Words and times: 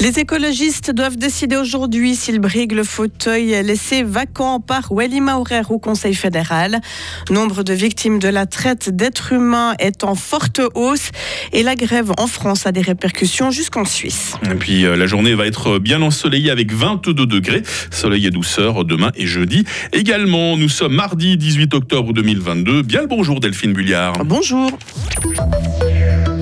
Les 0.00 0.20
écologistes 0.20 0.92
doivent 0.92 1.16
décider 1.16 1.56
aujourd'hui 1.56 2.14
s'ils 2.14 2.38
briguent 2.38 2.74
le 2.74 2.84
fauteuil 2.84 3.48
laissé 3.64 4.04
vacant 4.04 4.60
par 4.60 4.92
Wally 4.92 5.20
Maurer 5.20 5.62
au 5.70 5.80
Conseil 5.80 6.14
fédéral. 6.14 6.80
Nombre 7.30 7.64
de 7.64 7.72
victimes 7.72 8.20
de 8.20 8.28
la 8.28 8.46
traite 8.46 8.90
d'êtres 8.90 9.32
humains 9.32 9.74
est 9.80 10.04
en 10.04 10.14
forte 10.14 10.60
hausse 10.76 11.10
et 11.52 11.64
la 11.64 11.74
grève 11.74 12.12
en 12.16 12.28
France 12.28 12.64
a 12.64 12.70
des 12.70 12.80
répercussions 12.80 13.50
jusqu'en 13.50 13.84
Suisse. 13.84 14.34
Et 14.48 14.54
puis 14.54 14.84
euh, 14.84 14.96
la 14.96 15.08
journée 15.08 15.34
va 15.34 15.46
être 15.46 15.80
bien 15.80 16.00
ensoleillée 16.00 16.52
avec 16.52 16.72
22 16.72 17.26
degrés, 17.26 17.64
soleil 17.90 18.24
et 18.26 18.30
douceur 18.30 18.84
demain 18.84 19.10
et 19.16 19.26
jeudi. 19.26 19.64
Également, 19.92 20.56
nous 20.56 20.68
sommes 20.68 20.94
mardi 20.94 21.36
18 21.36 21.74
octobre 21.74 22.12
2022. 22.12 22.82
Bien 22.82 23.00
le 23.00 23.08
bonjour 23.08 23.40
Delphine 23.40 23.72
Bulliard. 23.72 24.24
Bonjour. 24.24 24.70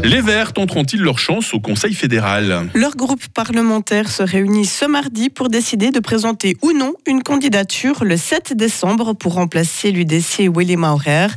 Les 0.02 0.20
Verts 0.20 0.52
tenteront-ils 0.52 1.00
leur 1.00 1.18
chance 1.18 1.54
au 1.54 1.60
Conseil 1.60 1.94
fédéral 1.94 2.68
Leur 2.74 2.96
groupe 2.96 3.26
parlementaire 3.28 4.10
se 4.10 4.22
réunit 4.22 4.64
ce 4.64 4.84
mardi 4.84 5.30
pour 5.30 5.48
décider 5.48 5.90
de 5.90 6.00
présenter 6.00 6.56
ou 6.62 6.72
non 6.72 6.94
une 7.06 7.22
candidature 7.22 8.04
le 8.04 8.16
7 8.16 8.54
décembre 8.56 9.14
pour 9.14 9.34
remplacer 9.34 9.90
l'UDC 9.90 10.50
Willy 10.54 10.76
Maurer. 10.76 11.28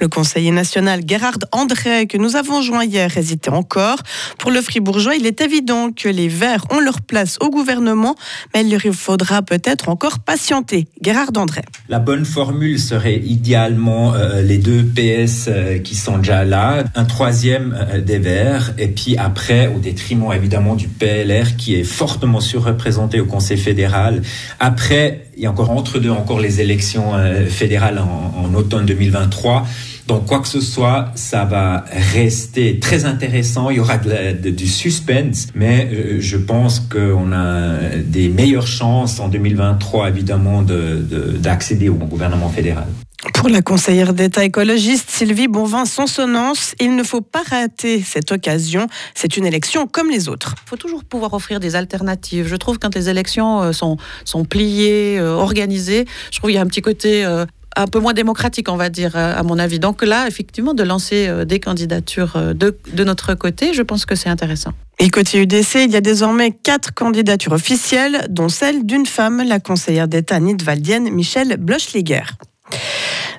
Le 0.00 0.08
conseiller 0.08 0.50
national 0.50 1.02
Gérard 1.06 1.38
André, 1.52 2.06
que 2.06 2.16
nous 2.16 2.36
avons 2.36 2.62
joint 2.62 2.84
hier, 2.84 3.16
hésitait 3.16 3.50
encore. 3.50 4.02
Pour 4.38 4.50
le 4.50 4.62
Fribourgeois, 4.62 5.14
il 5.14 5.26
est 5.26 5.40
évident 5.40 5.92
que 5.92 6.08
les 6.08 6.28
Verts 6.28 6.64
ont 6.70 6.80
leur 6.80 7.00
place 7.02 7.38
au 7.40 7.50
gouvernement, 7.50 8.16
mais 8.54 8.62
il 8.62 8.70
leur 8.70 8.94
faudra 8.94 9.42
peut-être 9.42 9.88
encore 9.88 10.20
patienter. 10.20 10.88
Gérard 11.02 11.30
André. 11.36 11.62
La 11.88 11.98
bonne 11.98 12.24
formule 12.24 12.78
serait 12.78 13.18
idéalement 13.18 14.14
euh, 14.14 14.42
les 14.42 14.58
deux 14.58 14.82
PS 14.82 15.46
euh, 15.48 15.78
qui 15.78 15.94
sont 15.94 16.18
déjà 16.18 16.44
là, 16.44 16.84
un 16.94 17.04
troisième 17.04 17.76
euh, 17.78 18.00
des 18.08 18.18
Verts, 18.18 18.72
et 18.78 18.88
puis 18.88 19.16
après, 19.16 19.68
au 19.68 19.78
détriment 19.78 20.32
évidemment 20.32 20.74
du 20.74 20.88
PLR 20.88 21.56
qui 21.56 21.76
est 21.76 21.84
fortement 21.84 22.40
surreprésenté 22.40 23.20
au 23.20 23.26
Conseil 23.26 23.58
fédéral. 23.58 24.22
Après, 24.58 25.26
il 25.36 25.42
y 25.42 25.46
a 25.46 25.50
encore 25.50 25.70
entre 25.70 26.00
deux 26.00 26.10
encore 26.10 26.40
les 26.40 26.60
élections 26.60 27.14
euh, 27.14 27.46
fédérales 27.46 28.00
en, 28.00 28.52
automne 28.54 28.86
2023. 28.86 29.66
Donc, 30.08 30.24
quoi 30.24 30.40
que 30.40 30.48
ce 30.48 30.60
soit, 30.60 31.12
ça 31.14 31.44
va 31.44 31.84
rester 32.14 32.80
très 32.80 33.04
intéressant. 33.04 33.68
Il 33.68 33.76
y 33.76 33.80
aura 33.80 33.98
du 33.98 34.66
suspense, 34.66 35.48
mais 35.54 35.86
euh, 35.92 36.16
je 36.18 36.38
pense 36.38 36.80
qu'on 36.80 37.30
a 37.32 37.96
des 38.04 38.30
meilleures 38.30 38.66
chances 38.66 39.20
en 39.20 39.28
2023, 39.28 40.08
évidemment, 40.08 40.62
d'accéder 40.62 41.86
de, 41.86 41.90
au 41.90 42.06
gouvernement 42.06 42.48
fédéral. 42.48 42.86
Pour 43.34 43.48
la 43.48 43.62
conseillère 43.62 44.14
d'État 44.14 44.44
écologiste 44.44 45.10
Sylvie 45.10 45.48
Bonvin-Sonsonance, 45.48 46.74
il 46.80 46.96
ne 46.96 47.02
faut 47.02 47.20
pas 47.20 47.42
rater 47.48 48.02
cette 48.02 48.32
occasion. 48.32 48.86
C'est 49.14 49.36
une 49.36 49.46
élection 49.46 49.86
comme 49.86 50.10
les 50.10 50.28
autres. 50.28 50.54
Il 50.64 50.68
faut 50.68 50.76
toujours 50.76 51.04
pouvoir 51.04 51.34
offrir 51.34 51.60
des 51.60 51.76
alternatives. 51.76 52.46
Je 52.46 52.56
trouve 52.56 52.78
quand 52.78 52.94
les 52.94 53.08
élections 53.08 53.62
euh, 53.62 53.72
sont, 53.72 53.96
sont 54.24 54.44
pliées, 54.44 55.18
euh, 55.18 55.34
organisées, 55.34 56.06
je 56.30 56.38
trouve 56.38 56.50
qu'il 56.50 56.56
y 56.56 56.58
a 56.58 56.62
un 56.62 56.66
petit 56.66 56.82
côté 56.82 57.24
euh, 57.24 57.44
un 57.76 57.86
peu 57.86 58.00
moins 58.00 58.12
démocratique, 58.14 58.68
on 58.68 58.76
va 58.76 58.88
dire, 58.88 59.14
à 59.14 59.42
mon 59.44 59.58
avis. 59.58 59.78
Donc 59.78 60.02
là, 60.02 60.26
effectivement, 60.26 60.74
de 60.74 60.82
lancer 60.82 61.30
des 61.46 61.60
candidatures 61.60 62.36
de, 62.52 62.76
de 62.92 63.04
notre 63.04 63.34
côté, 63.34 63.72
je 63.72 63.82
pense 63.82 64.04
que 64.04 64.16
c'est 64.16 64.28
intéressant. 64.28 64.72
Et 64.98 65.10
côté 65.10 65.40
UDC, 65.40 65.84
il 65.84 65.92
y 65.92 65.96
a 65.96 66.00
désormais 66.00 66.50
quatre 66.50 66.92
candidatures 66.92 67.52
officielles, 67.52 68.26
dont 68.30 68.48
celle 68.48 68.84
d'une 68.84 69.06
femme, 69.06 69.44
la 69.46 69.60
conseillère 69.60 70.08
d'État 70.08 70.40
nidwaldienne 70.40 71.10
Michelle 71.10 71.56
Blochliger. 71.56 72.24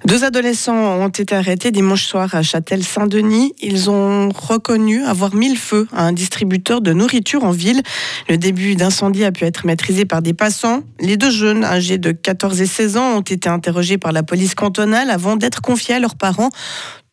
Deux 0.05 0.23
adolescents 0.23 0.73
ont 0.73 1.09
été 1.09 1.35
arrêtés 1.35 1.72
dimanche 1.72 2.05
soir 2.05 2.33
à 2.33 2.41
Châtel-Saint-Denis. 2.41 3.53
Ils 3.61 3.89
ont 3.89 4.30
reconnu 4.30 5.03
avoir 5.03 5.36
mis 5.36 5.49
le 5.49 5.58
feu 5.58 5.88
à 5.94 6.03
un 6.03 6.13
distributeur 6.13 6.81
de 6.81 6.94
nourriture 6.94 7.43
en 7.43 7.52
ville. 7.52 7.81
Le 8.30 8.37
début 8.37 8.76
d'incendie 8.76 9.26
a 9.26 9.31
pu 9.31 9.43
être 9.43 9.65
maîtrisé 9.65 10.05
par 10.05 10.21
des 10.21 10.33
passants. 10.33 10.83
Les 10.99 11.17
deux 11.17 11.31
jeunes, 11.31 11.65
âgés 11.65 11.98
de 11.98 12.11
14 12.11 12.61
et 12.61 12.65
16 12.65 12.98
ans, 12.98 13.17
ont 13.17 13.21
été 13.21 13.49
interrogés 13.49 13.98
par 13.98 14.14
la 14.14 14.23
police 14.23 14.55
cantonale 14.55 15.09
avant 15.09 15.36
d'être 15.36 15.61
confiés 15.61 15.95
à 15.95 15.99
leurs 15.99 16.15
parents 16.15 16.49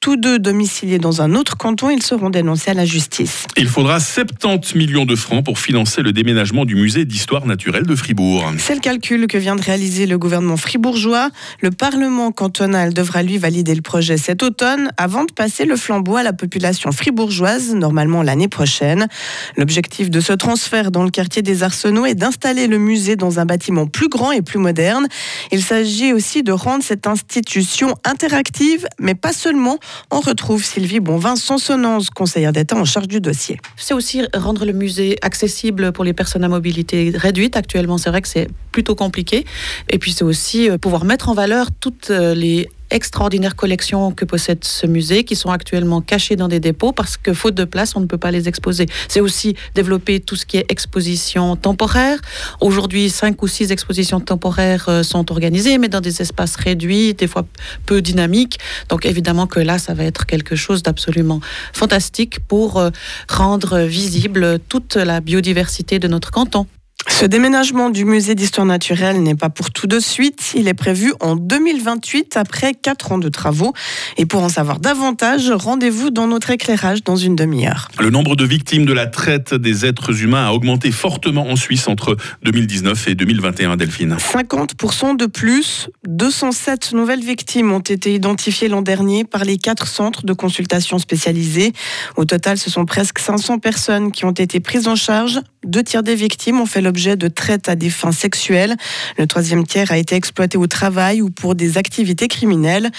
tous 0.07 0.17
deux 0.17 0.39
domiciliés 0.39 1.01
dans 1.01 1.21
un 1.21 1.35
autre 1.35 1.57
canton, 1.57 1.91
ils 1.91 2.01
seront 2.01 2.31
dénoncés 2.31 2.71
à 2.71 2.75
la 2.75 2.85
justice. 2.85 3.45
Il 3.57 3.67
faudra 3.67 3.99
70 3.99 4.77
millions 4.77 5.05
de 5.05 5.17
francs 5.17 5.45
pour 5.45 5.59
financer 5.59 6.01
le 6.01 6.13
déménagement 6.13 6.65
du 6.65 6.77
musée 6.77 7.05
d'histoire 7.05 7.45
naturelle 7.45 7.87
de 7.87 7.97
Fribourg. 7.97 8.53
C'est 8.57 8.77
le 8.77 8.81
calcul 8.81 9.27
que 9.27 9.37
vient 9.37 9.57
de 9.57 9.63
réaliser 9.63 10.07
le 10.07 10.17
gouvernement 10.17 10.57
fribourgeois. 10.57 11.31
Le 11.61 11.73
Parlement 11.73 12.31
cantonal 12.31 12.95
devra 12.95 13.25
lui 13.25 13.37
valider 13.37 13.75
le 13.75 13.83
projet 13.83 14.17
cet 14.17 14.45
automne 14.45 14.93
avant 14.97 15.25
de 15.25 15.33
passer 15.33 15.65
le 15.65 15.75
flambeau 15.75 16.15
à 16.15 16.23
la 16.23 16.33
population 16.33 16.93
fribourgeoise, 16.93 17.75
normalement 17.75 18.23
l'année 18.23 18.47
prochaine. 18.47 19.09
L'objectif 19.57 20.09
de 20.09 20.21
ce 20.21 20.35
transfert 20.35 20.93
dans 20.93 21.03
le 21.03 21.11
quartier 21.11 21.43
des 21.43 21.65
Arsenaux 21.65 22.07
est 22.07 22.15
d'installer 22.15 22.69
le 22.69 22.79
musée 22.79 23.17
dans 23.17 23.41
un 23.41 23.45
bâtiment 23.45 23.89
plus 23.89 24.09
grand 24.09 24.31
et 24.31 24.43
plus 24.43 24.61
moderne. 24.61 25.09
Il 25.51 25.65
s'agit 25.65 26.13
aussi 26.13 26.45
de 26.45 26.53
rendre 26.53 26.85
cette 26.85 27.09
institution 27.09 27.97
interactive, 28.05 28.87
mais 29.01 29.17
pas 29.17 29.33
seulement 29.33 29.81
on 30.11 30.21
retrouve 30.21 30.65
Sylvie 30.65 31.01
Bonvin, 31.01 31.37
Sonsonance, 31.37 32.11
conseillère 32.11 32.53
d'État 32.53 32.77
en 32.77 32.85
charge 32.85 33.09
du 33.09 33.21
dossier. 33.21 33.59
C'est 33.77 33.95
aussi 33.95 34.23
rendre 34.35 34.65
le 34.65 34.73
musée 34.73 35.17
accessible 35.23 35.93
pour 35.93 36.05
les 36.05 36.13
personnes 36.13 36.45
à 36.45 36.49
mobilité 36.49 37.13
réduite. 37.15 37.57
Actuellement, 37.57 37.99
c'est 37.99 38.11
vrai 38.11 38.23
que 38.23 38.29
c'est 38.29 38.49
plutôt 38.73 38.95
compliqué. 38.95 39.45
Et 39.91 39.99
puis, 39.99 40.13
c'est 40.13 40.25
aussi 40.25 40.69
euh, 40.69 40.79
pouvoir 40.79 41.05
mettre 41.05 41.29
en 41.29 41.35
valeur 41.35 41.69
toutes 41.81 42.11
euh, 42.11 42.35
les 42.35 42.69
extraordinaires 42.91 43.57
collections 43.57 44.13
que 44.13 44.25
possède 44.25 44.65
ce 44.65 44.87
musée, 44.87 45.25
qui 45.25 45.37
sont 45.37 45.51
actuellement 45.51 46.01
cachées 46.01 46.37
dans 46.37 46.49
des 46.49 46.61
dépôts 46.61 46.93
parce 46.93 47.17
que 47.17 47.33
faute 47.33 47.55
de 47.55 47.65
place, 47.65 47.97
on 47.97 48.01
ne 48.01 48.07
peut 48.07 48.19
pas 48.19 48.31
les 48.31 48.49
exposer. 48.49 48.87
C'est 49.09 49.21
aussi 49.21 49.57
développer 49.75 50.21
tout 50.21 50.37
ce 50.37 50.47
qui 50.47 50.57
est 50.57 50.71
exposition 50.71 51.57
temporaire. 51.57 52.21
Aujourd'hui, 52.61 53.11
cinq 53.11 53.43
ou 53.43 53.49
six 53.49 53.73
expositions 53.73 54.21
temporaires 54.21 54.89
euh, 54.89 55.03
sont 55.03 55.31
organisées, 55.31 55.79
mais 55.79 55.89
dans 55.89 56.01
des 56.01 56.21
espaces 56.23 56.57
réduits, 56.57 57.15
des 57.15 57.27
fois 57.27 57.47
peu 57.87 58.03
dynamiques. 58.03 58.59
Donc 58.89 59.07
évidemment 59.07 59.47
que 59.47 59.61
là, 59.61 59.79
ça 59.79 59.95
va 59.95 60.05
être 60.05 60.27
quelque 60.27 60.57
chose 60.57 60.83
d'absolument 60.83 61.41
fantastique 61.73 62.41
pour 62.41 62.79
euh, 62.79 62.91
rendre 63.29 63.81
visible 63.81 64.59
toute 64.69 64.97
la 64.97 65.21
biodiversité 65.21 65.99
de 65.99 66.09
notre 66.09 66.31
canton. 66.31 66.67
Ce 67.09 67.25
déménagement 67.25 67.89
du 67.89 68.05
musée 68.05 68.35
d'histoire 68.35 68.67
naturelle 68.67 69.23
n'est 69.23 69.35
pas 69.35 69.49
pour 69.49 69.71
tout 69.71 69.87
de 69.87 70.01
suite. 70.01 70.53
Il 70.55 70.69
est 70.69 70.75
prévu 70.75 71.15
en 71.21 71.35
2028 71.35 72.37
après 72.37 72.75
quatre 72.75 73.13
ans 73.13 73.19
de 73.19 73.29
travaux. 73.29 73.73
Et 74.19 74.27
pour 74.27 74.43
en 74.43 74.49
savoir 74.49 74.81
davantage, 74.81 75.51
rendez-vous 75.51 76.11
dans 76.11 76.27
notre 76.27 76.51
éclairage 76.51 77.05
dans 77.05 77.17
une 77.17 77.35
demi-heure. 77.35 77.89
Le 77.99 78.11
nombre 78.11 78.37
de 78.37 78.45
victimes 78.45 78.85
de 78.85 78.93
la 78.93 79.07
traite 79.07 79.55
des 79.55 79.87
êtres 79.87 80.23
humains 80.23 80.47
a 80.47 80.53
augmenté 80.53 80.91
fortement 80.91 81.49
en 81.49 81.57
Suisse 81.57 81.89
entre 81.89 82.17
2019 82.43 83.09
et 83.09 83.15
2021, 83.15 83.77
Delphine. 83.77 84.17
50% 84.17 85.17
de 85.17 85.27
plus. 85.27 85.89
207 86.07 86.93
nouvelles 86.93 87.25
victimes 87.25 87.73
ont 87.73 87.81
été 87.81 88.15
identifiées 88.15 88.69
l'an 88.69 88.83
dernier 88.83 89.25
par 89.25 89.45
les 89.45 89.57
quatre 89.57 89.87
centres 89.87 90.27
de 90.27 90.33
consultation 90.35 90.99
spécialisés. 90.99 91.73
Au 92.17 92.25
total, 92.27 92.59
ce 92.59 92.69
sont 92.69 92.85
presque 92.85 93.21
500 93.21 93.59
personnes 93.59 94.13
qui 94.13 94.25
ont 94.25 94.33
été 94.33 94.61
prises 94.61 94.87
en 94.87 94.97
charge. 94.97 95.41
Deux 95.67 95.83
tiers 95.83 96.03
des 96.05 96.15
victimes 96.15 96.61
ont 96.61 96.67
fait 96.67 96.81
l'objet 96.81 97.17
de 97.17 97.29
traite 97.29 97.69
à 97.69 97.75
des 97.75 97.91
fins 97.91 98.13
sexuelles. 98.13 98.77
Le 99.19 99.27
troisième 99.27 99.67
tiers 99.67 99.91
a 99.91 99.99
été 99.99 100.15
exploité 100.15 100.57
au 100.57 100.67
travail 100.69 101.23
ou 101.23 101.31
pour 101.31 101.57
des 101.57 101.77
activités 101.77 102.29
criminelles. 102.29 102.91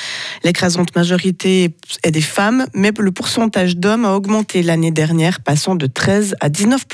L'écrasante 0.44 0.96
majorité 0.96 1.76
est 2.04 2.12
des 2.12 2.22
femmes, 2.22 2.68
mais 2.74 2.92
le 2.98 3.12
pourcentage 3.12 3.78
d'hommes 3.78 4.06
a 4.06 4.14
augmenté 4.14 4.64
l'année 4.64 4.92
dernière, 4.92 5.40
passant 5.40 5.76
de 5.76 5.88
13 5.88 6.36
à 6.42 6.50
19 6.50 6.86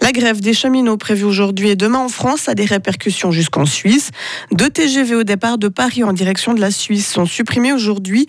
la 0.00 0.12
grève 0.12 0.40
des 0.40 0.54
cheminots 0.54 0.96
prévue 0.96 1.24
aujourd'hui 1.24 1.70
et 1.70 1.76
demain 1.76 1.98
en 1.98 2.08
France 2.08 2.48
a 2.48 2.54
des 2.54 2.64
répercussions 2.64 3.32
jusqu'en 3.32 3.66
Suisse. 3.66 4.10
Deux 4.52 4.70
TGV 4.70 5.14
au 5.14 5.24
départ 5.24 5.58
de 5.58 5.68
Paris 5.68 6.04
en 6.04 6.12
direction 6.12 6.54
de 6.54 6.60
la 6.60 6.70
Suisse 6.70 7.08
sont 7.08 7.26
supprimés 7.26 7.72
aujourd'hui, 7.72 8.26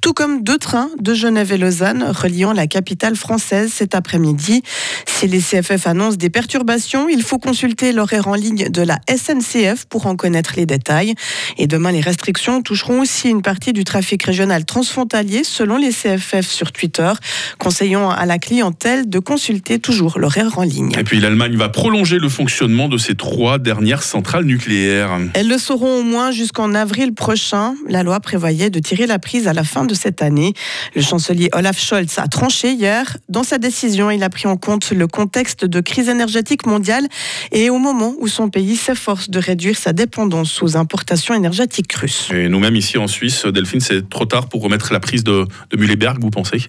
tout 0.00 0.12
comme 0.12 0.42
deux 0.42 0.58
trains 0.58 0.90
de 0.98 1.14
Genève 1.14 1.52
et 1.52 1.58
Lausanne 1.58 2.02
reliant 2.02 2.52
la 2.52 2.66
capitale 2.66 3.16
française 3.16 3.72
cet 3.72 3.94
après-midi. 3.94 4.62
Si 5.06 5.26
les 5.28 5.40
CFF 5.40 5.86
annoncent 5.86 6.16
des 6.16 6.30
perturbations, 6.30 7.08
il 7.08 7.22
faut 7.22 7.38
consulter 7.38 7.92
l'horaire 7.92 8.28
en 8.28 8.34
ligne 8.34 8.68
de 8.68 8.82
la 8.82 8.98
SNCF 9.08 9.86
pour 9.86 10.06
en 10.06 10.16
connaître 10.16 10.54
les 10.56 10.66
détails. 10.66 11.14
Et 11.58 11.66
demain, 11.66 11.92
les 11.92 12.00
restrictions 12.00 12.62
toucheront 12.62 13.00
aussi 13.00 13.28
une 13.28 13.42
partie 13.42 13.72
du 13.72 13.84
trafic 13.84 14.22
régional 14.24 14.64
transfrontalier 14.64 15.44
selon 15.44 15.76
les 15.76 15.90
CFF 15.90 16.48
sur 16.48 16.72
Twitter, 16.72 17.12
conseillant 17.58 18.10
à 18.10 18.26
la 18.26 18.38
clientèle 18.38 19.08
de 19.08 19.18
consulter 19.18 19.78
toujours 19.78 20.18
l'horaire 20.18 20.58
en 20.58 20.62
ligne. 20.62 20.92
Puis 21.12 21.20
l'Allemagne 21.20 21.56
va 21.58 21.68
prolonger 21.68 22.18
le 22.18 22.30
fonctionnement 22.30 22.88
de 22.88 22.96
ses 22.96 23.14
trois 23.14 23.58
dernières 23.58 24.02
centrales 24.02 24.46
nucléaires. 24.46 25.18
Elles 25.34 25.46
le 25.46 25.58
seront 25.58 25.98
au 25.98 26.02
moins 26.02 26.30
jusqu'en 26.30 26.72
avril 26.74 27.12
prochain. 27.12 27.74
La 27.86 28.02
loi 28.02 28.18
prévoyait 28.18 28.70
de 28.70 28.78
tirer 28.78 29.06
la 29.06 29.18
prise 29.18 29.46
à 29.46 29.52
la 29.52 29.62
fin 29.62 29.84
de 29.84 29.92
cette 29.92 30.22
année. 30.22 30.54
Le 30.96 31.02
chancelier 31.02 31.50
Olaf 31.52 31.78
Scholz 31.78 32.18
a 32.18 32.28
tranché 32.28 32.72
hier. 32.72 33.18
Dans 33.28 33.42
sa 33.42 33.58
décision, 33.58 34.10
il 34.10 34.22
a 34.22 34.30
pris 34.30 34.48
en 34.48 34.56
compte 34.56 34.90
le 34.90 35.06
contexte 35.06 35.66
de 35.66 35.80
crise 35.82 36.08
énergétique 36.08 36.64
mondiale 36.64 37.06
et 37.50 37.68
au 37.68 37.76
moment 37.76 38.14
où 38.18 38.26
son 38.26 38.48
pays 38.48 38.76
s'efforce 38.76 39.28
de 39.28 39.38
réduire 39.38 39.76
sa 39.76 39.92
dépendance 39.92 40.62
aux 40.62 40.78
importations 40.78 41.34
énergétiques 41.34 41.92
russes. 41.92 42.30
Et 42.32 42.48
nous-mêmes 42.48 42.76
ici 42.76 42.96
en 42.96 43.06
Suisse, 43.06 43.44
Delphine, 43.44 43.80
c'est 43.80 44.08
trop 44.08 44.24
tard 44.24 44.48
pour 44.48 44.62
remettre 44.62 44.94
la 44.94 45.00
prise 45.00 45.24
de, 45.24 45.46
de 45.70 45.76
Mühleberg, 45.76 46.22
vous 46.22 46.30
pensez? 46.30 46.62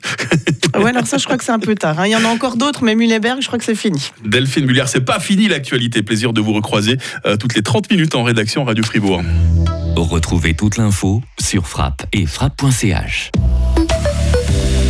Ouais, 0.76 0.90
alors 0.90 1.08
ça, 1.08 1.18
je 1.18 1.24
crois 1.24 1.38
que 1.38 1.44
c'est 1.46 1.52
un 1.52 1.60
peu 1.60 1.76
tard. 1.76 2.00
hein. 2.00 2.08
Il 2.08 2.12
y 2.12 2.16
en 2.18 2.26
a 2.26 2.28
encore 2.28 2.58
d'autres, 2.58 2.84
mais 2.84 2.96
Mühleberg, 2.96 3.42
je 3.42 3.48
crois 3.48 3.60
que 3.60 3.64
c'est 3.64 3.76
fini. 3.76 4.12
Delphine 4.34 4.66
Muller, 4.66 4.86
c'est 4.88 5.06
pas 5.06 5.20
fini 5.20 5.48
l'actualité. 5.48 6.02
Plaisir 6.02 6.34
de 6.34 6.42
vous 6.42 6.54
recroiser 6.54 6.98
euh, 7.28 7.38
toutes 7.38 7.54
les 7.54 7.62
30 7.62 7.92
minutes 7.92 8.16
en 8.16 8.24
rédaction 8.24 8.64
Radio 8.64 8.84
Fribourg. 8.84 9.22
Retrouvez 9.96 10.56
toute 10.56 10.78
l'info 10.78 11.22
sur 11.40 11.68
frappe 11.68 12.08
et 12.14 12.26
frappe.ch. 12.26 13.30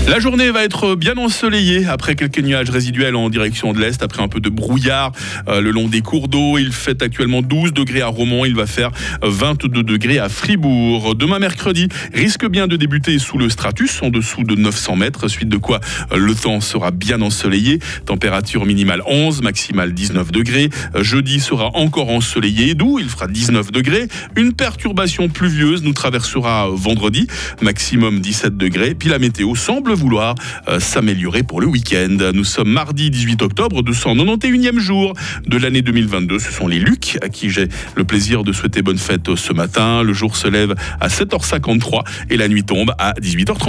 La 0.05 0.19
journée 0.19 0.51
va 0.51 0.65
être 0.65 0.95
bien 0.95 1.15
ensoleillée 1.15 1.85
après 1.85 2.15
quelques 2.15 2.39
nuages 2.39 2.69
résiduels 2.69 3.15
en 3.15 3.29
direction 3.29 3.71
de 3.71 3.79
l'Est, 3.79 4.03
après 4.03 4.21
un 4.21 4.27
peu 4.27 4.41
de 4.41 4.49
brouillard 4.49 5.13
euh, 5.47 5.61
le 5.61 5.71
long 5.71 5.87
des 5.87 6.01
cours 6.01 6.27
d'eau. 6.27 6.57
Il 6.57 6.73
fait 6.73 7.01
actuellement 7.01 7.41
12 7.41 7.71
degrés 7.71 8.01
à 8.01 8.07
Romont, 8.07 8.43
il 8.43 8.53
va 8.53 8.67
faire 8.67 8.91
22 9.21 9.81
degrés 9.81 10.19
à 10.19 10.27
Fribourg. 10.27 11.15
Demain 11.15 11.39
mercredi 11.39 11.87
risque 12.13 12.45
bien 12.45 12.67
de 12.67 12.75
débuter 12.75 13.17
sous 13.17 13.37
le 13.37 13.49
stratus, 13.49 14.03
en 14.03 14.09
dessous 14.09 14.43
de 14.43 14.55
900 14.55 14.97
mètres, 14.97 15.29
suite 15.29 15.47
de 15.47 15.57
quoi 15.57 15.79
euh, 16.11 16.17
le 16.17 16.35
temps 16.35 16.59
sera 16.59 16.91
bien 16.91 17.21
ensoleillé. 17.21 17.79
Température 18.05 18.65
minimale 18.65 19.01
11, 19.07 19.41
maximale 19.41 19.93
19 19.93 20.33
degrés. 20.33 20.69
Jeudi 20.99 21.39
sera 21.39 21.71
encore 21.75 22.09
ensoleillé, 22.09 22.75
d'où 22.75 22.99
il 22.99 23.07
fera 23.07 23.27
19 23.27 23.71
degrés. 23.71 24.09
Une 24.35 24.51
perturbation 24.51 25.29
pluvieuse 25.29 25.81
nous 25.81 25.93
traversera 25.93 26.67
vendredi, 26.69 27.25
maximum 27.61 28.19
17 28.19 28.57
degrés. 28.57 28.95
Puis 28.95 29.07
la 29.07 29.17
météo 29.17 29.55
semble 29.55 29.92
vouloir 29.93 30.35
euh, 30.67 30.79
s'améliorer 30.79 31.43
pour 31.43 31.61
le 31.61 31.67
week-end. 31.67 32.17
Nous 32.33 32.43
sommes 32.43 32.69
mardi 32.69 33.09
18 33.09 33.41
octobre, 33.41 33.81
291e 33.83 34.79
jour 34.79 35.13
de 35.45 35.57
l'année 35.57 35.81
2022. 35.81 36.39
Ce 36.39 36.51
sont 36.51 36.67
les 36.67 36.79
Lucs 36.79 37.17
à 37.21 37.29
qui 37.29 37.49
j'ai 37.49 37.67
le 37.95 38.03
plaisir 38.03 38.43
de 38.43 38.51
souhaiter 38.51 38.81
bonne 38.81 38.97
fête 38.97 39.35
ce 39.35 39.53
matin. 39.53 40.03
Le 40.03 40.13
jour 40.13 40.35
se 40.35 40.47
lève 40.47 40.75
à 40.99 41.07
7h53 41.07 42.03
et 42.29 42.37
la 42.37 42.47
nuit 42.47 42.63
tombe 42.63 42.93
à 42.97 43.13
18h30. 43.13 43.53